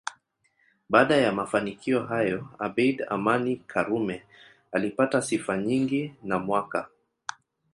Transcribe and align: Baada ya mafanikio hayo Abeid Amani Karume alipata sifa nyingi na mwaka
Baada 0.89 1.15
ya 1.17 1.31
mafanikio 1.31 2.03
hayo 2.05 2.49
Abeid 2.59 3.05
Amani 3.09 3.55
Karume 3.55 4.23
alipata 4.71 5.21
sifa 5.21 5.57
nyingi 5.57 6.13
na 6.23 6.39
mwaka 6.39 6.89